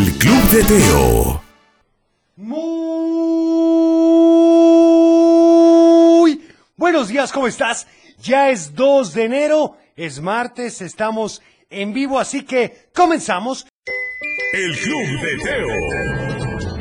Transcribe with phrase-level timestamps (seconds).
[0.00, 1.42] El Club de Teo.
[2.36, 2.80] Muy
[6.74, 7.86] buenos días, ¿cómo estás?
[8.18, 13.66] Ya es 2 de enero, es martes, estamos en vivo, así que comenzamos.
[14.54, 15.68] El Club de Teo.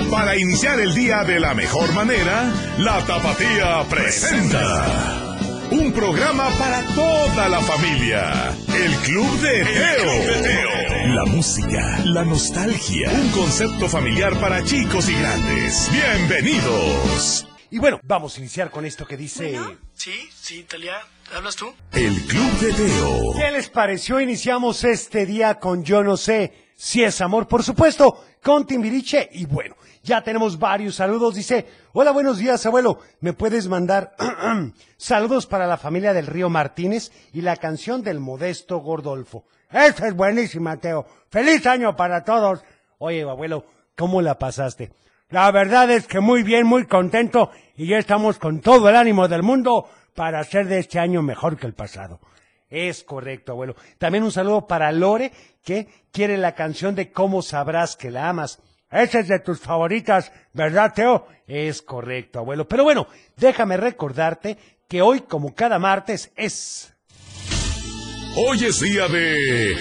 [0.10, 5.29] Para iniciar el día de la mejor manera, la Tapatía presenta.
[5.72, 8.50] Un programa para toda la familia.
[8.76, 11.14] El Club de Teo.
[11.14, 13.12] La música, la nostalgia.
[13.12, 15.92] Un concepto familiar para chicos y grandes.
[15.92, 17.48] Bienvenidos.
[17.70, 19.60] Y bueno, vamos a iniciar con esto que dice...
[19.94, 20.98] Sí, sí, Talia,
[21.36, 21.72] ¿hablas tú?
[21.92, 23.34] El Club de Teo.
[23.38, 24.20] ¿Qué les pareció?
[24.20, 29.30] Iniciamos este día con Yo no sé si es amor, por supuesto, con Timbiriche.
[29.34, 31.36] Y bueno, ya tenemos varios saludos.
[31.36, 33.00] Dice, hola, buenos días, abuelo.
[33.20, 34.16] ¿Me puedes mandar
[34.98, 39.46] saludos para la familia del Río Martínez y la canción del modesto Gordolfo?
[39.72, 41.06] Esta es buenísima, Teo.
[41.30, 42.64] Feliz año para todos.
[42.98, 44.92] Oye, abuelo, ¿cómo la pasaste?
[45.30, 49.28] La verdad es que muy bien, muy contento y ya estamos con todo el ánimo
[49.28, 52.20] del mundo para hacer de este año mejor que el pasado.
[52.70, 53.76] Es correcto, abuelo.
[53.98, 55.32] También un saludo para Lore,
[55.64, 58.60] que quiere la canción de Cómo sabrás que la amas.
[58.92, 61.28] Esa es de tus favoritas, ¿verdad, Teo?
[61.48, 62.68] Es correcto, abuelo.
[62.68, 66.94] Pero bueno, déjame recordarte que hoy, como cada martes, es...
[68.36, 69.76] Hoy es día de.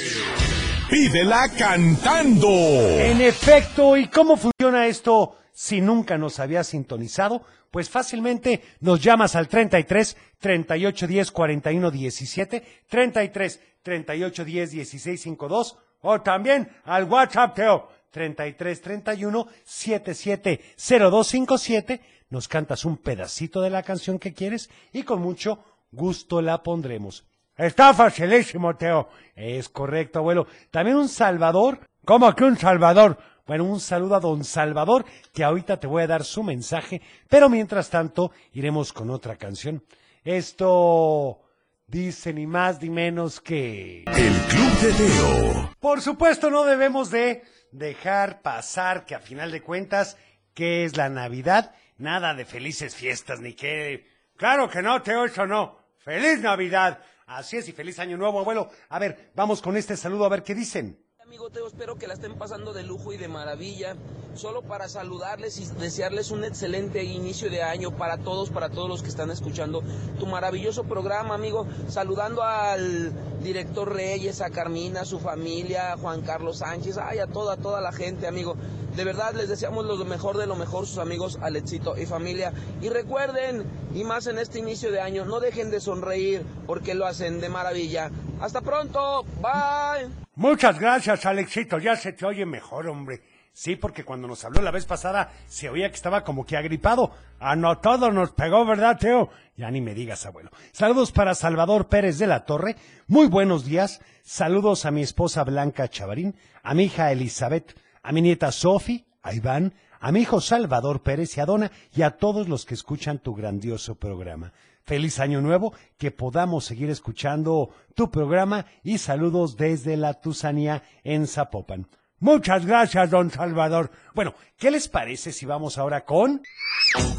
[0.88, 2.48] Pídela cantando.
[2.48, 7.42] En efecto, ¿y cómo funciona esto si nunca nos había sintonizado?
[7.70, 15.78] Pues fácilmente nos llamas al 33 38 10 41 17, 33 38 10 16 52
[16.00, 22.00] o también al WhatsApp Teo 33 31 77 0257.
[22.30, 27.24] Nos cantas un pedacito de la canción que quieres y con mucho gusto la pondremos.
[27.56, 29.08] Está facilísimo, Teo.
[29.34, 30.46] Es correcto, abuelo.
[30.70, 31.80] También un Salvador.
[32.04, 33.18] ¿Cómo que un Salvador?
[33.48, 37.48] Bueno, un saludo a don Salvador, que ahorita te voy a dar su mensaje, pero
[37.48, 39.82] mientras tanto iremos con otra canción.
[40.22, 41.40] Esto
[41.86, 44.04] dice ni más ni menos que...
[44.04, 45.74] El Club de Teo.
[45.80, 47.42] Por supuesto, no debemos de
[47.72, 50.18] dejar pasar que a final de cuentas,
[50.52, 51.74] ¿qué es la Navidad?
[51.96, 54.06] Nada de felices fiestas, ni que...
[54.36, 55.78] Claro que no, Teo, eso no.
[55.96, 56.98] ¡Feliz Navidad!
[57.24, 58.68] Así es, y feliz año nuevo, abuelo.
[58.90, 61.07] A ver, vamos con este saludo a ver qué dicen.
[61.28, 63.96] Amigo Teo, espero que la estén pasando de lujo y de maravilla.
[64.34, 69.02] Solo para saludarles y desearles un excelente inicio de año para todos, para todos los
[69.02, 69.82] que están escuchando
[70.18, 71.66] tu maravilloso programa, amigo.
[71.88, 73.12] Saludando al
[73.42, 77.82] director Reyes, a Carmina, a su familia, a Juan Carlos Sánchez, ay, a toda, toda
[77.82, 78.56] la gente, amigo.
[78.96, 82.54] De verdad les deseamos lo mejor de lo mejor, sus amigos Alexito y familia.
[82.80, 87.04] Y recuerden, y más en este inicio de año, no dejen de sonreír porque lo
[87.04, 88.10] hacen de maravilla.
[88.40, 90.27] Hasta pronto, bye.
[90.38, 91.80] Muchas gracias, Alexito.
[91.80, 93.22] Ya se te oye mejor, hombre.
[93.52, 97.10] Sí, porque cuando nos habló la vez pasada se oía que estaba como que agripado.
[97.40, 99.30] A no todo nos pegó, ¿verdad, Teo?
[99.56, 100.50] Ya ni me digas, abuelo.
[100.70, 102.76] Saludos para Salvador Pérez de la Torre.
[103.08, 104.00] Muy buenos días.
[104.22, 109.34] Saludos a mi esposa Blanca Chavarín, a mi hija Elizabeth, a mi nieta Sofi, a
[109.34, 113.18] Iván, a mi hijo Salvador Pérez y a Dona y a todos los que escuchan
[113.18, 114.52] tu grandioso programa.
[114.84, 121.26] Feliz año nuevo, que podamos seguir escuchando tu programa y saludos desde la Tusanía en
[121.26, 121.86] Zapopan.
[122.20, 123.90] Muchas gracias, don Salvador.
[124.14, 126.42] Bueno, ¿qué les parece si vamos ahora con...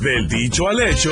[0.01, 1.11] Del dicho al hecho.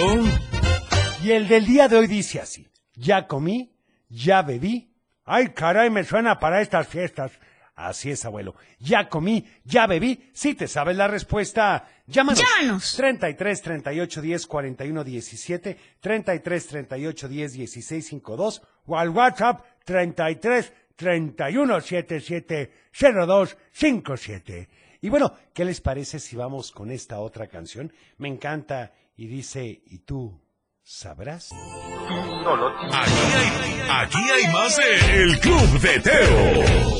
[1.23, 2.67] Y el del día de hoy dice así.
[2.95, 3.71] Ya comí,
[4.09, 4.91] ya bebí.
[5.23, 7.31] Ay, caray, me suena para estas fiestas.
[7.77, 8.55] Así es, abuelo.
[8.79, 10.31] Ya comí, ya bebí.
[10.33, 12.41] Si te sabes la respuesta, llámanos.
[12.41, 12.95] Llámanos.
[12.97, 21.81] 33 38 10 41 17, 33 38 10 16 52 o al WhatsApp 33 31
[21.81, 24.69] 77 02 57.
[25.01, 27.93] Y bueno, ¿qué les parece si vamos con esta otra canción?
[28.17, 30.41] Me encanta y dice, ¿y tú
[30.81, 31.51] sabrás?
[32.91, 36.96] Aquí hay, aquí hay más de El Club de Teo.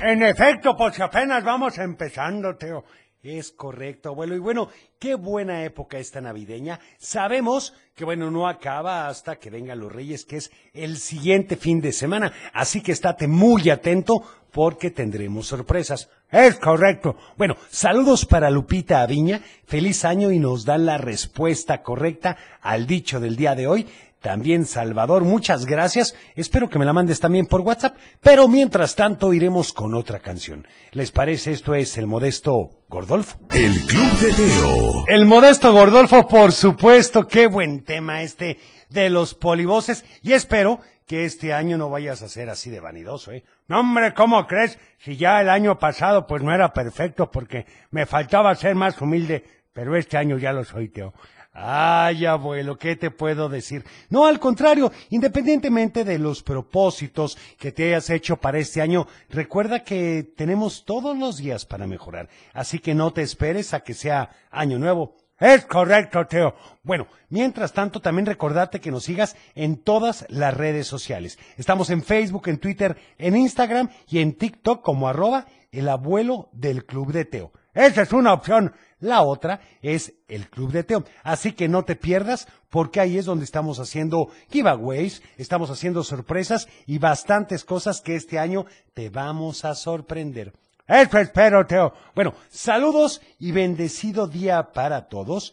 [0.00, 2.84] En efecto, pues apenas vamos empezando, Teo.
[3.22, 4.36] Es correcto, abuelo.
[4.36, 4.68] Y bueno,
[5.00, 6.78] qué buena época esta navideña.
[6.98, 11.80] Sabemos que, bueno, no acaba hasta que vengan los Reyes, que es el siguiente fin
[11.80, 12.32] de semana.
[12.52, 14.22] Así que estate muy atento
[14.52, 16.08] porque tendremos sorpresas.
[16.30, 17.16] Es correcto.
[17.36, 19.40] Bueno, saludos para Lupita Aviña.
[19.64, 23.88] Feliz año y nos dan la respuesta correcta al dicho del día de hoy.
[24.26, 26.16] También Salvador, muchas gracias.
[26.34, 27.96] Espero que me la mandes también por WhatsApp.
[28.20, 30.66] Pero mientras tanto iremos con otra canción.
[30.90, 31.52] ¿Les parece?
[31.52, 33.38] Esto es el modesto Gordolfo.
[33.54, 35.04] El Club de Teo.
[35.06, 37.28] El modesto Gordolfo, por supuesto.
[37.28, 38.58] Qué buen tema este
[38.88, 40.04] de los polivoces.
[40.22, 43.44] Y espero que este año no vayas a ser así de vanidoso, ¿eh?
[43.68, 44.76] No, hombre, ¿cómo crees?
[44.98, 49.44] Si ya el año pasado pues no era perfecto porque me faltaba ser más humilde,
[49.72, 51.14] pero este año ya lo soy, Teo.
[51.58, 53.82] Ay, abuelo, ¿qué te puedo decir?
[54.10, 59.82] No, al contrario, independientemente de los propósitos que te hayas hecho para este año, recuerda
[59.82, 62.28] que tenemos todos los días para mejorar.
[62.52, 65.16] Así que no te esperes a que sea año nuevo.
[65.40, 66.54] Es correcto, Teo.
[66.82, 71.38] Bueno, mientras tanto, también recordate que nos sigas en todas las redes sociales.
[71.56, 76.84] Estamos en Facebook, en Twitter, en Instagram y en TikTok como arroba el abuelo del
[76.84, 77.52] Club de Teo.
[77.72, 78.74] Esa es una opción.
[78.98, 81.04] La otra es el Club de Teo.
[81.22, 86.66] Así que no te pierdas porque ahí es donde estamos haciendo giveaways, estamos haciendo sorpresas
[86.86, 88.64] y bastantes cosas que este año
[88.94, 90.54] te vamos a sorprender.
[90.86, 91.92] Eso espero, Teo.
[92.14, 95.52] Bueno, saludos y bendecido día para todos.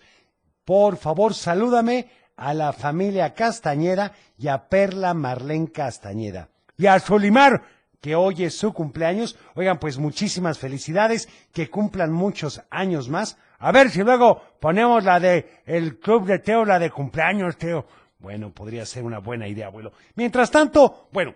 [0.64, 6.50] Por favor, salúdame a la familia Castañeda y a Perla Marlén Castañeda.
[6.78, 7.64] Y a Solimar,
[8.04, 9.38] que hoy es su cumpleaños.
[9.56, 13.38] Oigan, pues muchísimas felicidades, que cumplan muchos años más.
[13.60, 17.86] A ver si luego ponemos la de el club de Teo, la de cumpleaños, Teo.
[18.20, 19.94] Bueno, podría ser una buena idea, abuelo.
[20.16, 21.34] Mientras tanto, bueno,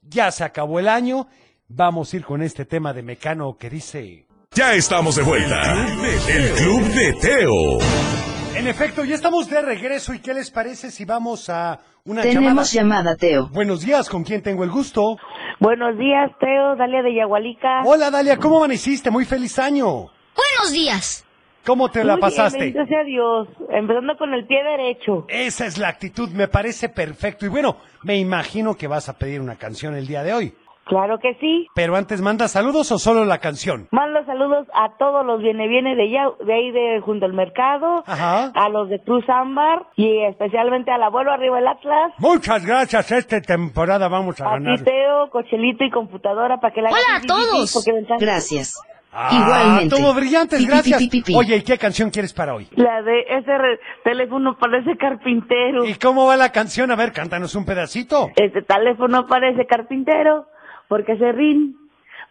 [0.00, 1.28] ya se acabó el año.
[1.68, 4.26] Vamos a ir con este tema de Mecano que dice...
[4.52, 5.86] Ya estamos de vuelta.
[6.28, 8.35] El Club de Teo.
[8.56, 12.72] En efecto, ya estamos de regreso y ¿qué les parece si vamos a una Tenemos
[12.72, 13.10] llamada?
[13.10, 13.48] llamada, Teo.
[13.52, 15.18] Buenos días, ¿con quién tengo el gusto?
[15.60, 17.82] Buenos días, Teo, Dalia de Yagualica.
[17.84, 19.10] Hola Dalia, ¿cómo amaneciste?
[19.10, 20.06] Muy feliz año.
[20.34, 21.24] Buenos días.
[21.66, 22.58] ¿Cómo te la Muy bien, pasaste?
[22.58, 23.48] bendito sea Dios.
[23.70, 25.26] Empezando con el pie derecho.
[25.28, 27.44] Esa es la actitud, me parece perfecto.
[27.44, 30.54] Y bueno, me imagino que vas a pedir una canción el día de hoy.
[30.86, 31.66] Claro que sí.
[31.74, 33.88] Pero antes, ¿manda saludos o solo la canción?
[33.90, 38.04] Mando saludos a todos los viene viene de, ya, de ahí de junto al mercado,
[38.06, 38.52] Ajá.
[38.54, 43.40] a los de Cruz Ámbar y especialmente al abuelo arriba del Atlas, Muchas gracias, esta
[43.40, 44.78] temporada vamos a a ganar.
[44.78, 47.72] ti Teo, Cochelito y computadora para que la Hola a todos.
[47.74, 48.24] porque.
[48.24, 48.80] Gracias.
[49.18, 49.96] Ah, Igualmente.
[49.96, 50.98] Todo brillantes, Pi, pi, gracias.
[51.00, 51.34] pi, pi, pi.
[51.34, 52.68] Oye, ¿y qué canción quieres para hoy?
[52.76, 55.86] La de ese re- teléfono parece carpintero.
[55.86, 56.90] ¿Y cómo va la canción?
[56.90, 58.28] A ver, cántanos un pedacito.
[58.36, 60.44] Este teléfono parece carpintero
[60.88, 61.76] porque hace rin,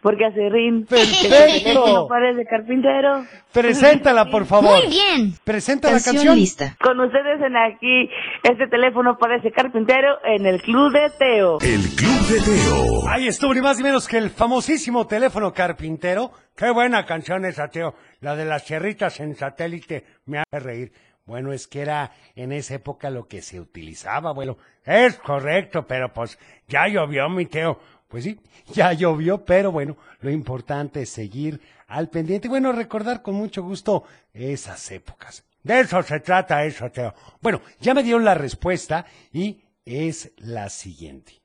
[0.02, 0.86] porque hace rin.
[0.86, 1.16] Perfecto.
[1.36, 3.24] Este teléfono parece carpintero.
[3.52, 4.78] Preséntala, por favor.
[4.84, 5.32] Muy bien.
[5.44, 6.36] Presenta la Canción canción.
[6.36, 6.76] lista.
[6.82, 8.08] Con ustedes en aquí,
[8.42, 11.58] este teléfono parece carpintero en el Club de Teo.
[11.60, 13.08] El Club de Teo.
[13.08, 16.30] Ahí estuvo ni más ni menos que el famosísimo teléfono carpintero.
[16.56, 17.94] Qué buena canción esa, Teo.
[18.20, 20.92] La de las cherritas en satélite me hace reír.
[21.24, 24.58] Bueno, es que era en esa época lo que se utilizaba, abuelo.
[24.84, 26.38] Es correcto, pero pues
[26.68, 27.80] ya llovió, mi Teo.
[28.08, 28.38] Pues sí,
[28.72, 33.62] ya llovió, pero bueno, lo importante es seguir al pendiente y bueno, recordar con mucho
[33.62, 35.44] gusto esas épocas.
[35.62, 37.14] De eso se trata eso, Teo.
[37.40, 41.40] Bueno, ya me dieron la respuesta y es la siguiente.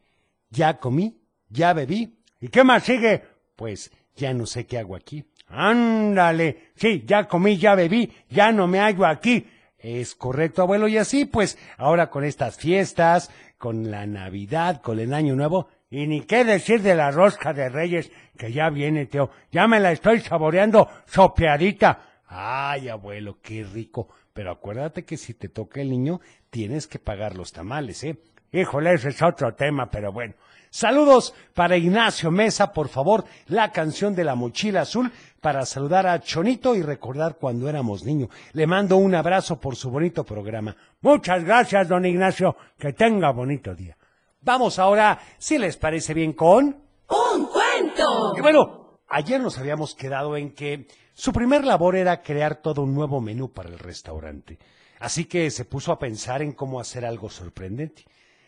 [0.50, 1.20] Ya comí,
[1.50, 2.20] ya bebí.
[2.40, 3.24] ¿Y qué más sigue?
[3.56, 5.26] Pues ya no sé qué hago aquí.
[5.48, 6.72] Ándale.
[6.76, 9.48] Sí, ya comí, ya bebí, ya no me hallo aquí.
[9.78, 10.88] Es correcto, abuelo.
[10.88, 16.08] Y así, pues, ahora con estas fiestas, con la Navidad, con el Año Nuevo, y
[16.08, 19.30] ni qué decir de la rosca de Reyes, que ya viene, Teo.
[19.52, 22.22] Ya me la estoy saboreando sopeadita.
[22.28, 24.08] Ay, abuelo, qué rico.
[24.32, 28.18] Pero acuérdate que si te toca el niño, tienes que pagar los tamales, ¿eh?
[28.54, 30.34] Híjole, ese es otro tema, pero bueno.
[30.70, 35.12] Saludos para Ignacio Mesa, por favor, la canción de la mochila azul
[35.42, 38.30] para saludar a Chonito y recordar cuando éramos niños.
[38.54, 40.74] Le mando un abrazo por su bonito programa.
[41.02, 42.56] Muchas gracias, don Ignacio.
[42.80, 43.98] Que tenga bonito día.
[44.44, 46.66] Vamos ahora, si les parece bien, con...
[46.66, 48.34] ¡Un cuento!
[48.36, 52.96] Y bueno, ayer nos habíamos quedado en que su primer labor era crear todo un
[52.96, 54.58] nuevo menú para el restaurante.
[55.00, 58.04] Así que se puso a pensar en cómo hacer algo sorprendente.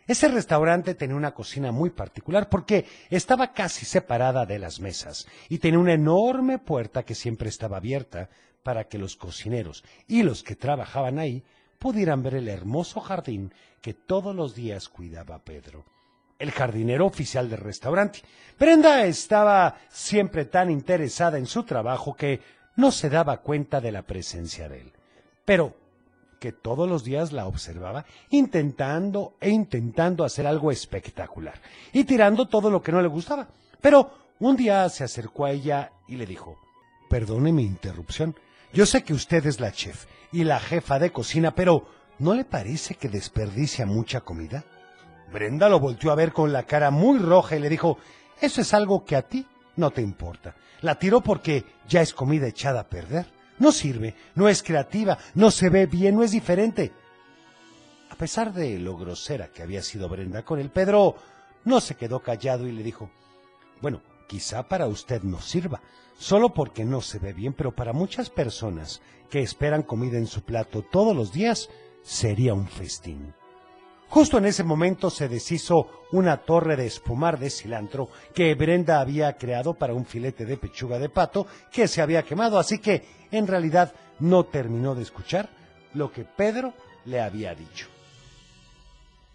[0.08, 5.60] Ese restaurante tenía una cocina muy particular porque estaba casi separada de las mesas y
[5.60, 8.30] tenía una enorme puerta que siempre estaba abierta
[8.64, 11.44] para que los cocineros y los que trabajaban ahí
[11.84, 15.84] pudieran ver el hermoso jardín que todos los días cuidaba Pedro
[16.40, 18.22] el jardinero oficial del restaurante.
[18.58, 22.40] Brenda estaba siempre tan interesada en su trabajo que
[22.78, 24.94] no se daba cuenta de la presencia de él.
[25.44, 25.76] Pero
[26.40, 31.60] que todos los días la observaba intentando e intentando hacer algo espectacular
[31.92, 33.50] y tirando todo lo que no le gustaba.
[33.82, 34.10] Pero
[34.40, 36.58] un día se acercó a ella y le dijo,
[37.10, 38.36] perdone mi interrupción,
[38.74, 41.88] yo sé que usted es la chef y la jefa de cocina, pero
[42.18, 44.64] ¿no le parece que desperdicia mucha comida?
[45.32, 48.00] Brenda lo volteó a ver con la cara muy roja y le dijo,
[48.42, 50.56] eso es algo que a ti no te importa.
[50.82, 53.28] La tiró porque ya es comida echada a perder.
[53.60, 56.92] No sirve, no es creativa, no se ve bien, no es diferente.
[58.10, 61.16] A pesar de lo grosera que había sido Brenda con él, Pedro
[61.64, 63.12] no se quedó callado y le dijo,
[63.82, 64.02] bueno,
[64.34, 65.80] quizá para usted no sirva,
[66.18, 69.00] solo porque no se ve bien, pero para muchas personas
[69.30, 71.70] que esperan comida en su plato todos los días,
[72.02, 73.36] sería un festín.
[74.10, 79.38] Justo en ese momento se deshizo una torre de espumar de cilantro que Brenda había
[79.38, 83.46] creado para un filete de pechuga de pato que se había quemado, así que en
[83.46, 85.48] realidad no terminó de escuchar
[85.94, 86.74] lo que Pedro
[87.06, 87.86] le había dicho.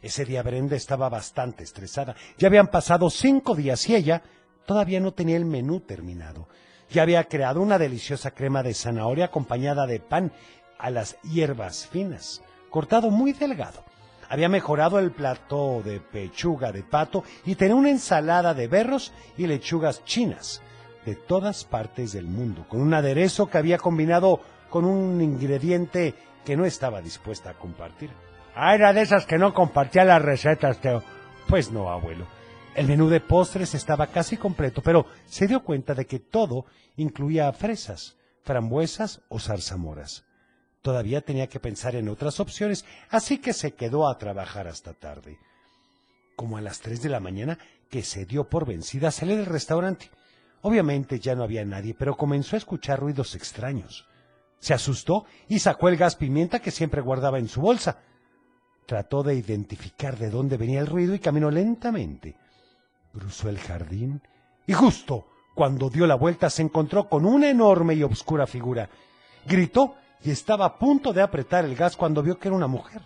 [0.02, 2.16] Ese día Brenda estaba bastante estresada.
[2.36, 4.22] Ya habían pasado cinco días y ella
[4.68, 6.46] todavía no tenía el menú terminado.
[6.90, 10.30] Ya había creado una deliciosa crema de zanahoria acompañada de pan
[10.78, 13.82] a las hierbas finas, cortado muy delgado.
[14.28, 19.46] Había mejorado el plato de pechuga de pato y tenía una ensalada de berros y
[19.46, 20.60] lechugas chinas
[21.06, 26.58] de todas partes del mundo, con un aderezo que había combinado con un ingrediente que
[26.58, 28.10] no estaba dispuesta a compartir.
[28.54, 31.02] Ah, era de esas que no compartía las recetas, Teo.
[31.48, 32.37] Pues no, abuelo.
[32.78, 36.64] El menú de postres estaba casi completo, pero se dio cuenta de que todo
[36.96, 40.24] incluía fresas, frambuesas o zarzamoras.
[40.80, 45.38] Todavía tenía que pensar en otras opciones, así que se quedó a trabajar hasta tarde.
[46.36, 47.58] Como a las tres de la mañana,
[47.90, 50.12] que se dio por vencida, salió del restaurante.
[50.62, 54.06] Obviamente ya no había nadie, pero comenzó a escuchar ruidos extraños.
[54.60, 57.98] Se asustó y sacó el gas pimienta que siempre guardaba en su bolsa.
[58.86, 62.36] Trató de identificar de dónde venía el ruido y caminó lentamente.
[63.18, 64.22] Cruzó el jardín
[64.64, 68.88] y justo cuando dio la vuelta se encontró con una enorme y obscura figura.
[69.44, 73.02] Gritó y estaba a punto de apretar el gas cuando vio que era una mujer,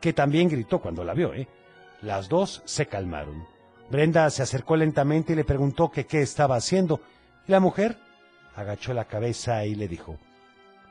[0.00, 1.48] que también gritó cuando la vio, ¿eh?
[2.02, 3.48] Las dos se calmaron.
[3.90, 7.00] Brenda se acercó lentamente y le preguntó qué estaba haciendo.
[7.48, 7.98] Y la mujer
[8.54, 10.18] agachó la cabeza y le dijo,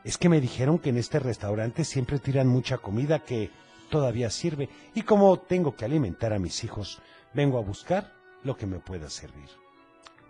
[0.04, 3.50] es que me dijeron que en este restaurante siempre tiran mucha comida que
[3.90, 7.00] todavía sirve y como tengo que alimentar a mis hijos,
[7.34, 8.17] vengo a buscar
[8.48, 9.50] lo que me pueda servir.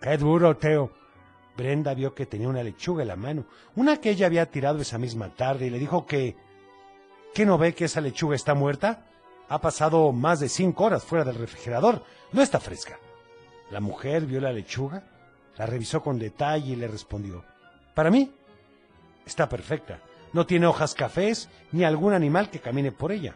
[0.00, 0.90] ¡Qué duro, Teo!
[1.56, 4.98] Brenda vio que tenía una lechuga en la mano, una que ella había tirado esa
[4.98, 6.36] misma tarde, y le dijo que...
[7.34, 9.06] ¿Qué no ve que esa lechuga está muerta?
[9.48, 12.02] Ha pasado más de cinco horas fuera del refrigerador.
[12.32, 12.98] No está fresca.
[13.70, 15.04] La mujer vio la lechuga,
[15.56, 17.44] la revisó con detalle y le respondió.
[17.94, 18.32] Para mí,
[19.26, 20.00] está perfecta.
[20.32, 23.34] No tiene hojas cafés ni algún animal que camine por ella.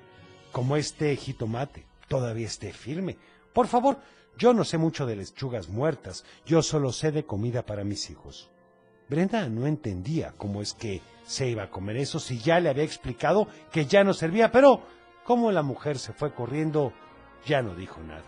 [0.52, 3.16] Como este jitomate todavía esté firme.
[3.52, 3.98] Por favor,
[4.36, 8.50] yo no sé mucho de lechugas muertas, yo solo sé de comida para mis hijos.
[9.08, 12.84] Brenda no entendía cómo es que se iba a comer eso si ya le había
[12.84, 14.82] explicado que ya no servía, pero
[15.24, 16.92] como la mujer se fue corriendo,
[17.44, 18.24] ya no dijo nada.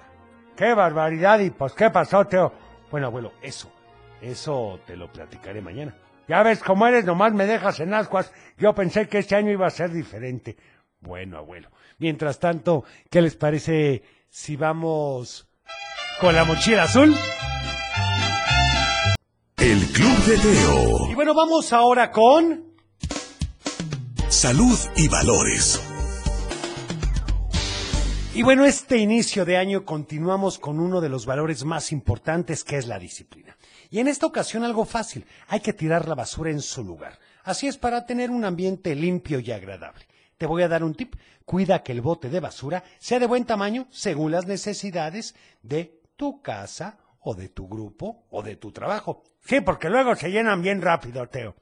[0.57, 1.41] ¡Qué barbaridad!
[1.41, 2.53] ¿Y pues qué pasó, Teo?
[2.91, 3.71] Bueno, abuelo, eso,
[4.21, 5.97] eso te lo platicaré mañana.
[6.29, 8.33] Ya ves cómo eres, nomás me dejas en ascuas.
[8.57, 10.57] Yo pensé que este año iba a ser diferente.
[11.01, 11.71] Bueno, abuelo.
[11.99, 15.49] Mientras tanto, ¿qué les parece si vamos
[16.21, 17.15] con la mochila azul?
[19.57, 21.15] El Club de Y Teo.
[21.15, 22.75] bueno, vamos ahora con...
[24.29, 25.81] Salud y valores.
[28.35, 32.77] Y bueno, este inicio de año continuamos con uno de los valores más importantes que
[32.77, 33.57] es la disciplina.
[33.91, 37.19] Y en esta ocasión algo fácil, hay que tirar la basura en su lugar.
[37.45, 40.07] Así es para tener un ambiente limpio y agradable.
[40.37, 43.45] Te voy a dar un tip, cuida que el bote de basura sea de buen
[43.45, 49.23] tamaño según las necesidades de tu casa o de tu grupo o de tu trabajo.
[49.41, 51.55] Sí, porque luego se llenan bien rápido, Teo.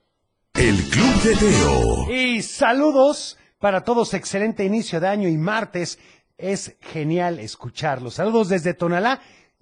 [0.54, 2.10] El Club de Teo.
[2.10, 5.98] Y saludos para todos, excelente inicio de año y martes.
[6.36, 8.14] Es genial escucharlos.
[8.14, 9.20] Saludos desde Tonalá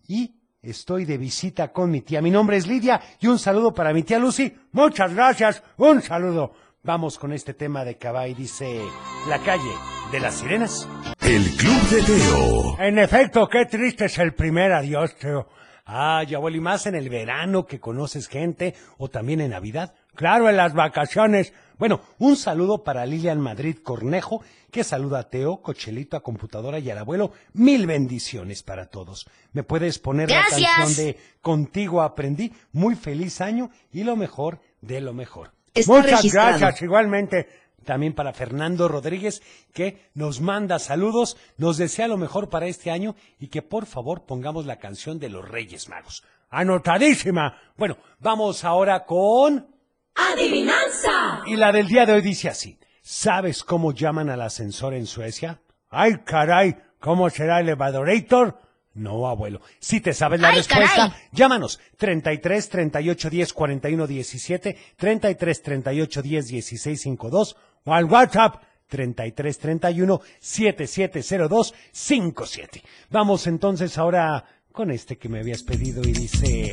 [0.08, 2.22] y estoy de visita con mi tía.
[2.22, 4.56] Mi nombre es Lidia y un saludo para mi tía Lucy.
[4.72, 5.62] Muchas gracias.
[5.76, 6.52] Un saludo.
[6.82, 8.80] Vamos con este tema de Cabay, dice
[9.28, 10.88] La calle de las sirenas.
[11.20, 12.76] El Club de Teo.
[12.80, 15.48] En efecto, qué triste es el primer adiós, Teo.
[15.84, 19.94] Ay, abuelo, y más en el verano que conoces gente, o también en Navidad.
[20.14, 21.52] Claro, en las vacaciones.
[21.78, 26.90] Bueno, un saludo para Lilian Madrid Cornejo, que saluda a Teo, Cochelito, a computadora y
[26.90, 27.32] al abuelo.
[27.52, 29.26] Mil bendiciones para todos.
[29.52, 32.52] ¿Me puedes poner la canción de Contigo aprendí?
[32.72, 35.52] Muy feliz año y lo mejor de lo mejor.
[35.74, 36.58] Está Muchas registrado.
[36.58, 37.48] gracias, igualmente.
[37.84, 43.16] También para Fernando Rodríguez, que nos manda saludos, nos desea lo mejor para este año
[43.38, 46.22] y que por favor pongamos la canción de los Reyes Magos.
[46.50, 47.58] Anotadísima.
[47.76, 49.66] Bueno, vamos ahora con...
[50.14, 51.42] ¡Adivinanza!
[51.46, 52.78] Y la del día de hoy dice así.
[53.02, 55.60] ¿Sabes cómo llaman al ascensor en Suecia?
[55.88, 56.76] ¡Ay, caray!
[56.98, 58.60] ¿Cómo será el elevadorator?
[58.92, 59.60] No, abuelo.
[59.78, 61.12] Si te sabes la ¡Ay, respuesta, caray!
[61.32, 70.20] llámanos 33 38 10 41 17, 33 38 10 16 52 o al WhatsApp 3331
[70.40, 72.82] 7702 57.
[73.10, 76.72] Vamos entonces ahora con este que me habías pedido y dice...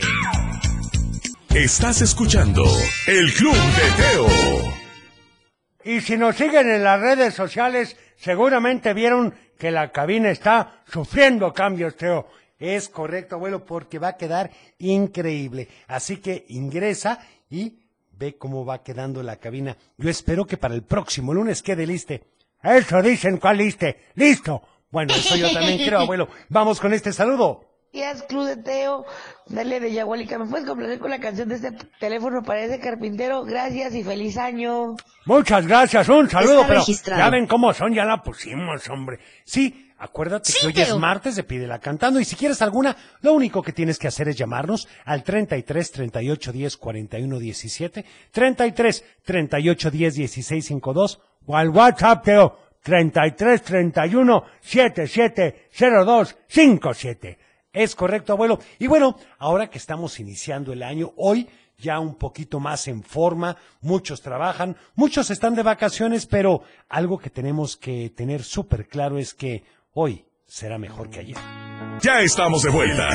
[1.50, 2.64] Estás escuchando
[3.08, 4.28] El Club de Teo.
[5.84, 11.54] Y si nos siguen en las redes sociales, seguramente vieron que la cabina está sufriendo
[11.54, 12.28] cambios, Teo.
[12.60, 15.68] Es correcto, abuelo, porque va a quedar increíble.
[15.88, 17.87] Así que ingresa y
[18.18, 19.78] ve cómo va quedando la cabina.
[19.98, 22.24] Yo espero que para el próximo lunes quede liste.
[22.64, 24.06] Eso dicen, ¿cuál liste?
[24.16, 24.62] ¡Listo!
[24.90, 26.28] Bueno, eso yo también creo, abuelo.
[26.50, 27.62] Vamos con este saludo.
[27.94, 29.06] días, Club de Teo,
[29.48, 30.38] dale de Yagualica.
[30.40, 33.44] ¿Me puedes complacer con la canción de este teléfono para ese carpintero?
[33.44, 34.96] Gracias y feliz año.
[35.26, 37.22] Muchas gracias, un saludo, Está pero registrado.
[37.22, 39.20] ya ven cómo son, ya la pusimos, hombre.
[39.46, 43.34] Sí, acuérdate Sí, que hoy es martes de Pídela Cantando y si quieres alguna, lo
[43.34, 49.92] único que tienes que hacer es llamarnos al 33 38 10 41 17, 33 38
[49.92, 57.38] 10 16 52 o al WhatsApp, Teo, 33 31 77 02 57.
[57.74, 58.60] Es correcto, abuelo.
[58.80, 63.56] Y bueno, ahora que estamos iniciando el año, hoy ya un poquito más en forma,
[63.82, 69.34] muchos trabajan, muchos están de vacaciones, pero algo que tenemos que tener súper claro es
[69.34, 69.64] que
[70.00, 71.38] hoy será mejor que ayer.
[72.02, 73.10] Ya estamos de vuelta.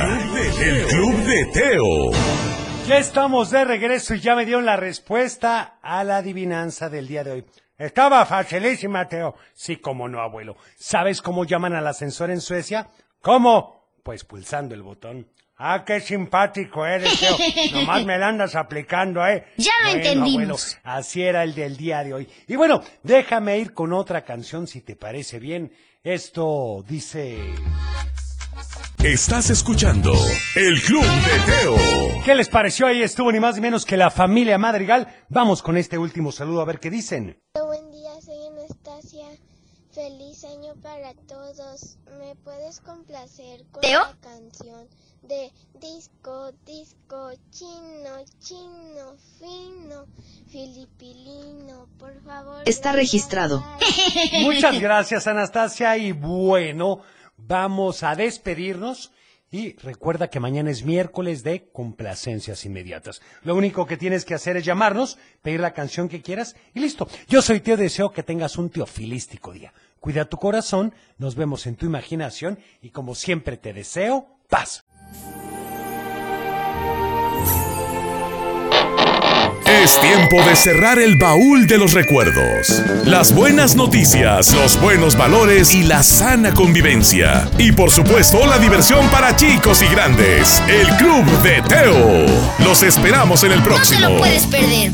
[0.60, 2.10] El Club de Teo.
[2.88, 7.22] Ya estamos de regreso y ya me dieron la respuesta a la adivinanza del día
[7.22, 7.44] de hoy.
[7.78, 9.36] Estaba facilísima, Teo.
[9.54, 10.56] Sí, como no, abuelo.
[10.76, 12.88] ¿Sabes cómo llaman al ascensor en Suecia?
[13.20, 13.86] ¿Cómo?
[14.02, 15.28] Pues pulsando el botón.
[15.56, 17.36] Ah, qué simpático eres, Teo.
[17.74, 19.44] Nomás me la andas aplicando, ¿eh?
[19.56, 20.74] Ya lo Bueno, entendimos.
[20.74, 22.28] abuelo, así era el del día de hoy.
[22.48, 25.72] Y bueno, déjame ir con otra canción si te parece bien.
[26.04, 27.38] Esto dice...
[29.04, 30.12] Estás escuchando
[30.56, 32.23] El Club de Teo.
[32.25, 32.88] ¿Qué les pareció?
[32.88, 35.06] Ahí estuvo ni más ni menos que la familia Madrigal.
[35.28, 37.40] Vamos con este último saludo a ver qué dicen.
[37.54, 39.26] Buen día, soy Anastasia.
[39.92, 41.99] Feliz año para todos.
[42.18, 44.00] ¿Me puedes complacer con ¿Teo?
[44.00, 44.88] la canción
[45.20, 50.06] de disco, disco, chino, chino, fino,
[50.49, 51.88] filipilino?
[51.99, 52.62] Por favor.
[52.64, 53.62] Está registrado.
[54.40, 55.99] Muchas gracias, Anastasia.
[55.99, 57.00] Y bueno,
[57.36, 59.12] vamos a despedirnos.
[59.52, 63.21] Y recuerda que mañana es miércoles de complacencias inmediatas.
[63.45, 67.06] Lo único que tienes que hacer es llamarnos, pedir la canción que quieras y listo.
[67.28, 69.75] Yo soy Teo, deseo que tengas un teofilístico día.
[70.00, 74.86] Cuida tu corazón, nos vemos en tu imaginación y como siempre te deseo, paz.
[79.80, 82.82] Es tiempo de cerrar el baúl de los recuerdos.
[83.04, 87.49] Las buenas noticias, los buenos valores y la sana convivencia.
[87.58, 90.63] Y por supuesto, la diversión para chicos y grandes.
[90.69, 92.26] El Club de Teo.
[92.65, 94.08] Los esperamos en el No te próximo.
[94.11, 94.93] lo puedes perder.